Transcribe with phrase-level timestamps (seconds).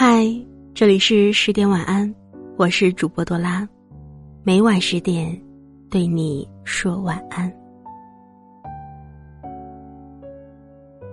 [0.00, 0.24] 嗨，
[0.74, 2.14] 这里是十点晚安，
[2.56, 3.68] 我是主播多拉，
[4.44, 5.36] 每晚十点
[5.90, 7.52] 对你说晚安。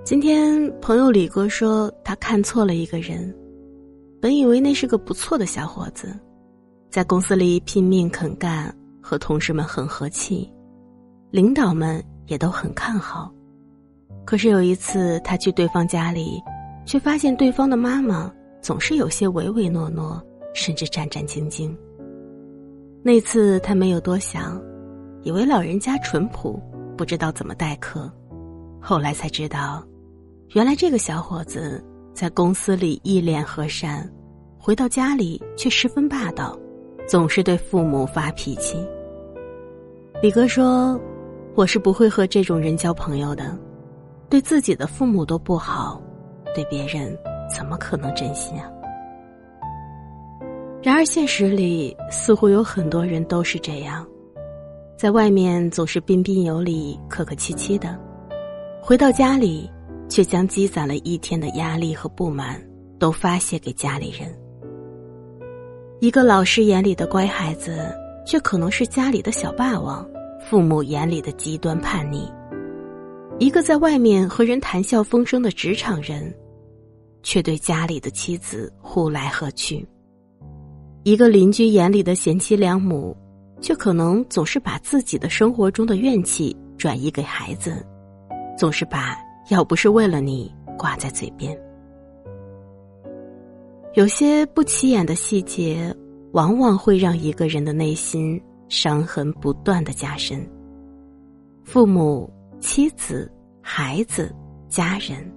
[0.03, 3.35] 今天朋友李哥说他看错了一个人，
[4.21, 6.15] 本以为那是个不错的小伙子，
[6.91, 8.71] 在公司里拼命肯干，
[9.01, 10.47] 和同事们很和气，
[11.31, 13.33] 领导们也都很看好。
[14.25, 16.39] 可是有一次他去对方家里，
[16.85, 18.31] 却发现对方的妈妈。
[18.65, 20.19] 总是有些唯唯诺诺，
[20.55, 21.71] 甚至战战兢兢。
[23.03, 24.59] 那次他没有多想，
[25.21, 26.59] 以为老人家淳朴，
[26.97, 28.11] 不知道怎么待客。
[28.81, 29.85] 后来才知道，
[30.55, 34.11] 原来这个小伙子在公司里一脸和善，
[34.57, 36.57] 回到家里却十分霸道，
[37.07, 38.83] 总是对父母发脾气。
[40.23, 40.99] 李哥说
[41.53, 43.55] ：“我是不会和这种人交朋友的，
[44.27, 46.01] 对自己的父母都不好，
[46.55, 47.15] 对别人。”
[47.47, 48.69] 怎么可能真心啊？
[50.81, 54.05] 然而现实里似乎有很多人都是这样，
[54.97, 57.99] 在外面总是彬彬有礼、客客气气的，
[58.81, 59.67] 回到家里
[60.07, 62.61] 却将积攒了一天的压力和不满
[62.99, 64.31] 都发泄给家里人。
[66.01, 67.91] 一个老师眼里的乖孩子，
[68.27, 70.05] 却可能是家里的小霸王；
[70.39, 72.31] 父母眼里的极端叛逆，
[73.39, 76.31] 一个在外面和人谈笑风生的职场人。
[77.25, 79.83] 却对家里的妻子呼来喝去。
[81.03, 83.17] 一个邻居眼里的贤妻良母，
[83.59, 87.83] 却可能总是把自己的生活中的怨气转移给孩子，
[88.55, 89.17] 总是把
[89.49, 91.59] “要不是为了你”挂在嘴边。
[93.95, 95.91] 有些不起眼的细节，
[96.31, 100.47] 往往会让一个人的内心伤痕不断的加深。
[101.63, 103.31] 父母、妻子、
[103.61, 104.31] 孩子、
[104.69, 105.27] 家人。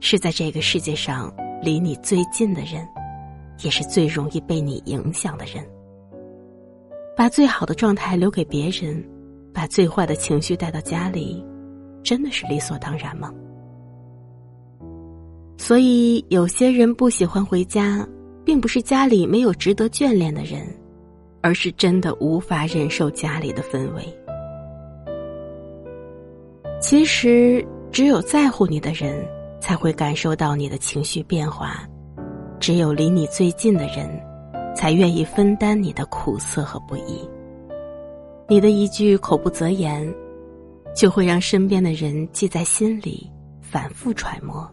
[0.00, 1.32] 是在这个世界上
[1.62, 2.86] 离你最近的人，
[3.62, 5.64] 也是最容易被你影响的人。
[7.16, 9.04] 把最好的状态留给别人，
[9.52, 11.44] 把最坏的情绪带到家里，
[12.02, 13.32] 真的是理所当然吗？
[15.56, 18.06] 所以，有些人不喜欢回家，
[18.44, 20.64] 并不是家里没有值得眷恋的人，
[21.42, 24.02] 而是真的无法忍受家里的氛围。
[26.80, 29.26] 其实，只有在乎你的人。
[29.60, 31.86] 才会感受到你的情绪变化，
[32.60, 34.08] 只有离你最近的人，
[34.74, 37.28] 才愿意分担你的苦涩和不易。
[38.48, 40.12] 你的一句口不择言，
[40.94, 43.30] 就会让身边的人记在心里，
[43.60, 44.66] 反复揣摩。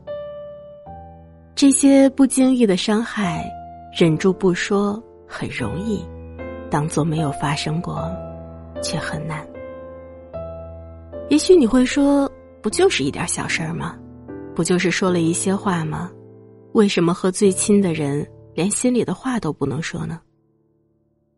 [1.53, 3.49] 这些不经意的伤害，
[3.97, 6.05] 忍住不说很容易，
[6.69, 8.09] 当做没有发生过，
[8.81, 9.45] 却很难。
[11.29, 12.31] 也许你会说，
[12.61, 13.97] 不就是一点小事儿吗？
[14.55, 16.09] 不就是说了一些话吗？
[16.71, 20.19] 为什么和最亲的人连心里的话都不能说呢？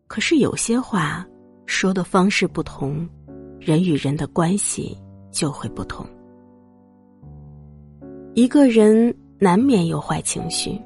[0.08, 1.26] 可是有些话
[1.66, 3.08] 说的方式不同，
[3.60, 4.98] 人与人的关系
[5.32, 6.06] 就会不同。
[8.36, 10.80] 一个人难免有坏情绪，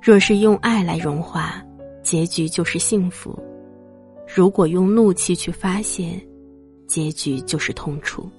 [0.00, 1.60] 若是用爱来融化，
[2.02, 3.36] 结局就是幸福；
[4.32, 6.24] 如果用怒气去发泄，
[6.86, 8.30] 结局就是痛楚。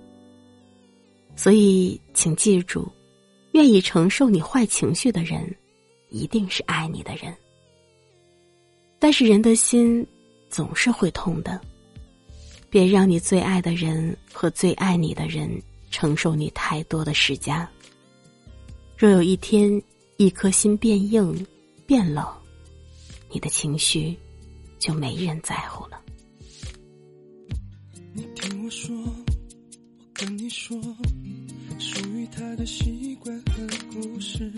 [1.36, 2.88] 所以，请记住，
[3.54, 5.54] 愿意承受你坏情绪的人，
[6.10, 7.36] 一定是爱你的人。
[9.00, 10.06] 但是人的心
[10.50, 11.60] 总是会痛的，
[12.70, 15.62] 别让你最爱的人和最爱你的人
[15.92, 17.70] 承受你太多的施加。
[18.96, 19.82] 若有一天
[20.18, 21.46] 一颗心变硬、
[21.86, 22.26] 变冷，
[23.30, 24.16] 你的情绪
[24.80, 26.00] 就没人在乎了。
[30.44, 30.78] 你说。
[31.80, 34.52] 属于他的习惯和故事，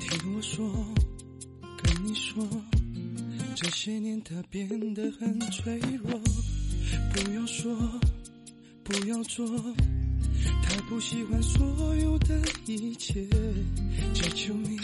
[0.00, 0.68] 听我说，
[1.80, 2.44] 跟你说，
[3.54, 6.20] 这些年他变得很脆弱。
[7.14, 7.72] 不要说，
[8.82, 9.46] 不要做，
[10.64, 13.24] 他不喜欢所有的一切，
[14.12, 14.76] 只求你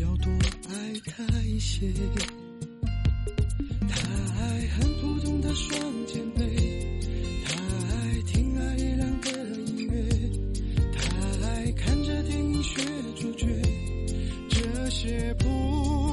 [0.00, 0.30] 要多
[0.68, 1.92] 爱他一些。
[3.88, 3.98] 他
[4.40, 6.49] 爱很普通的双肩背，
[15.10, 16.09] 也不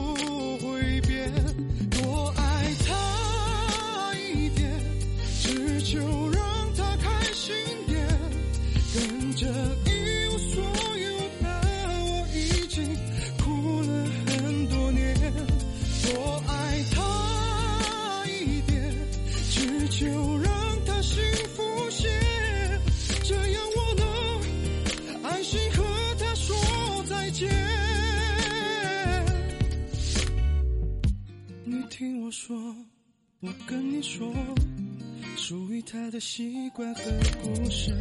[35.38, 37.02] 属于他的习惯和
[37.42, 37.92] 故事。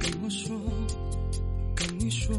[0.00, 0.58] 听我说，
[1.76, 2.34] 跟你说，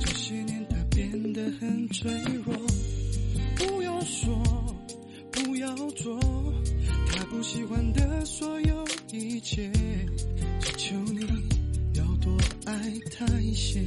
[0.00, 2.12] 这些年他变得很脆
[2.44, 2.54] 弱。
[3.56, 4.42] 不要说，
[5.30, 6.18] 不要做，
[7.06, 9.70] 他不喜欢的所有一切，
[10.60, 11.24] 只求你
[11.94, 12.74] 要多爱
[13.16, 13.80] 他一些。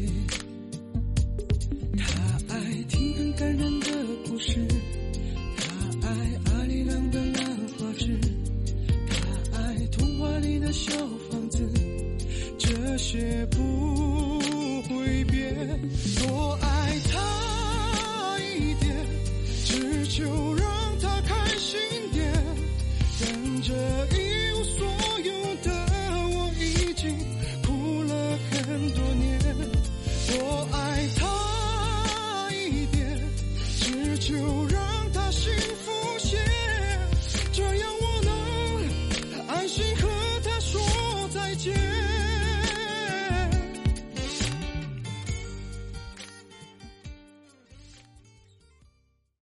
[15.24, 15.54] 别。
[16.20, 18.96] 多爱他一点，
[19.66, 20.73] 只求让